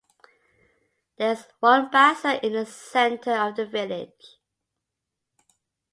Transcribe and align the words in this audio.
There 1.17 1.33
is 1.33 1.45
one 1.59 1.91
bazar 1.91 2.39
in 2.41 2.53
the 2.53 2.65
center 2.65 3.33
of 3.37 3.55
the 3.55 3.67
village. 3.67 4.37